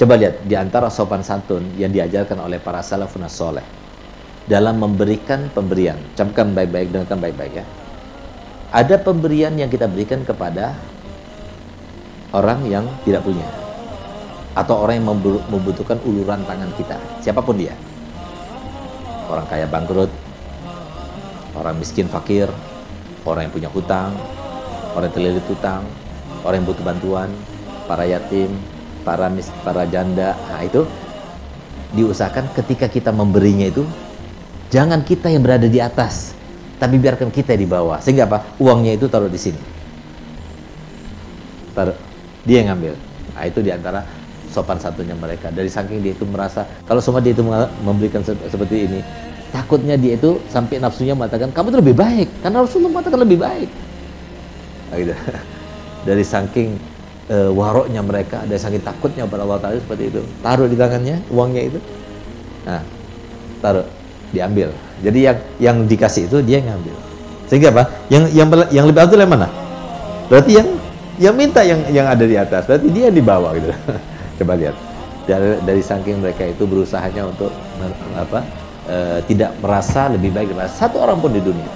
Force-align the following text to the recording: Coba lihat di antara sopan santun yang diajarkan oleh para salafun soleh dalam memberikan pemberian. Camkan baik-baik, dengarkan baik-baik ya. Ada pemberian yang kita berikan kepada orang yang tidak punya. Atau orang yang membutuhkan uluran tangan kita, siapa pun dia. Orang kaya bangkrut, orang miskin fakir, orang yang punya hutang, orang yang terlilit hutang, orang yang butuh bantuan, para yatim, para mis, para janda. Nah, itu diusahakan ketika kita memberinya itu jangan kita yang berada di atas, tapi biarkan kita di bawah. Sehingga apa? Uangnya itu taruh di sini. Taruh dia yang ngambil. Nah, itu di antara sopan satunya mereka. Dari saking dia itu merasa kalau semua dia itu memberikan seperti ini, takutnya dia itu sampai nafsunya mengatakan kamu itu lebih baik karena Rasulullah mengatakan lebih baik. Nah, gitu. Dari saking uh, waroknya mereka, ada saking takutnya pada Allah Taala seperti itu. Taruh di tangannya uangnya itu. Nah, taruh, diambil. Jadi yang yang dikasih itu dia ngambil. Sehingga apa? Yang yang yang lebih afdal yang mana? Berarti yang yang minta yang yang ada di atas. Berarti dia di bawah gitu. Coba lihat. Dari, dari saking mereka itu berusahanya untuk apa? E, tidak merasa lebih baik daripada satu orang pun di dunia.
Coba 0.00 0.16
lihat 0.16 0.48
di 0.48 0.56
antara 0.56 0.88
sopan 0.88 1.20
santun 1.20 1.76
yang 1.76 1.92
diajarkan 1.92 2.40
oleh 2.40 2.56
para 2.56 2.80
salafun 2.80 3.20
soleh 3.28 3.60
dalam 4.48 4.80
memberikan 4.80 5.52
pemberian. 5.52 6.00
Camkan 6.16 6.56
baik-baik, 6.56 6.88
dengarkan 6.88 7.20
baik-baik 7.20 7.60
ya. 7.60 7.68
Ada 8.72 8.96
pemberian 8.96 9.52
yang 9.60 9.68
kita 9.68 9.84
berikan 9.84 10.24
kepada 10.24 10.72
orang 12.32 12.64
yang 12.64 12.88
tidak 13.04 13.20
punya. 13.28 13.44
Atau 14.56 14.80
orang 14.80 15.04
yang 15.04 15.08
membutuhkan 15.52 16.00
uluran 16.08 16.48
tangan 16.48 16.72
kita, 16.80 16.96
siapa 17.20 17.44
pun 17.44 17.60
dia. 17.60 17.76
Orang 19.28 19.44
kaya 19.52 19.68
bangkrut, 19.68 20.08
orang 21.60 21.76
miskin 21.76 22.08
fakir, 22.08 22.48
orang 23.28 23.46
yang 23.46 23.52
punya 23.52 23.68
hutang, 23.68 24.16
orang 24.96 25.12
yang 25.12 25.16
terlilit 25.20 25.44
hutang, 25.44 25.84
orang 26.40 26.64
yang 26.64 26.66
butuh 26.72 26.84
bantuan, 26.88 27.28
para 27.84 28.08
yatim, 28.08 28.48
para 29.02 29.26
mis, 29.32 29.48
para 29.64 29.84
janda. 29.88 30.36
Nah, 30.48 30.62
itu 30.64 30.84
diusahakan 31.96 32.54
ketika 32.54 32.86
kita 32.86 33.10
memberinya 33.10 33.66
itu 33.66 33.82
jangan 34.70 35.02
kita 35.02 35.32
yang 35.32 35.42
berada 35.42 35.66
di 35.66 35.82
atas, 35.82 36.32
tapi 36.78 36.96
biarkan 36.96 37.28
kita 37.32 37.56
di 37.56 37.66
bawah. 37.66 37.98
Sehingga 37.98 38.30
apa? 38.30 38.56
Uangnya 38.62 38.94
itu 38.94 39.10
taruh 39.10 39.28
di 39.28 39.40
sini. 39.40 39.60
Taruh 41.74 41.96
dia 42.44 42.64
yang 42.64 42.76
ngambil. 42.76 42.94
Nah, 43.36 43.44
itu 43.46 43.60
di 43.60 43.70
antara 43.72 44.04
sopan 44.50 44.78
satunya 44.82 45.14
mereka. 45.14 45.48
Dari 45.54 45.70
saking 45.70 46.02
dia 46.02 46.12
itu 46.12 46.26
merasa 46.26 46.66
kalau 46.84 46.98
semua 46.98 47.22
dia 47.22 47.32
itu 47.32 47.46
memberikan 47.82 48.20
seperti 48.26 48.90
ini, 48.90 49.00
takutnya 49.54 49.94
dia 49.94 50.18
itu 50.18 50.42
sampai 50.50 50.82
nafsunya 50.82 51.14
mengatakan 51.14 51.54
kamu 51.54 51.74
itu 51.74 51.78
lebih 51.78 51.96
baik 51.96 52.28
karena 52.42 52.58
Rasulullah 52.62 52.92
mengatakan 52.98 53.20
lebih 53.22 53.38
baik. 53.38 53.70
Nah, 54.90 54.96
gitu. 54.98 55.14
Dari 56.08 56.24
saking 56.24 56.80
uh, 57.30 57.50
waroknya 57.54 58.02
mereka, 58.02 58.42
ada 58.42 58.58
saking 58.58 58.82
takutnya 58.82 59.24
pada 59.24 59.46
Allah 59.46 59.62
Taala 59.62 59.78
seperti 59.78 60.10
itu. 60.10 60.20
Taruh 60.42 60.66
di 60.66 60.76
tangannya 60.76 61.22
uangnya 61.30 61.62
itu. 61.70 61.78
Nah, 62.66 62.82
taruh, 63.62 63.86
diambil. 64.34 64.74
Jadi 65.00 65.18
yang 65.24 65.38
yang 65.56 65.76
dikasih 65.88 66.28
itu 66.28 66.42
dia 66.44 66.60
ngambil. 66.60 66.92
Sehingga 67.48 67.72
apa? 67.72 67.82
Yang 68.12 68.24
yang 68.36 68.48
yang 68.70 68.84
lebih 68.90 69.00
afdal 69.00 69.20
yang 69.24 69.32
mana? 69.32 69.48
Berarti 70.30 70.50
yang 70.54 70.68
yang 71.18 71.34
minta 71.34 71.60
yang 71.66 71.80
yang 71.90 72.06
ada 72.06 72.24
di 72.26 72.36
atas. 72.36 72.68
Berarti 72.68 72.88
dia 72.92 73.08
di 73.08 73.22
bawah 73.24 73.56
gitu. 73.56 73.70
Coba 74.42 74.54
lihat. 74.54 74.76
Dari, 75.28 75.62
dari 75.62 75.82
saking 75.84 76.26
mereka 76.26 76.42
itu 76.42 76.66
berusahanya 76.66 77.28
untuk 77.28 77.54
apa? 78.18 78.42
E, 78.88 78.96
tidak 79.30 79.54
merasa 79.62 80.10
lebih 80.10 80.34
baik 80.34 80.50
daripada 80.50 80.72
satu 80.72 80.96
orang 80.98 81.22
pun 81.22 81.30
di 81.30 81.38
dunia. 81.38 81.70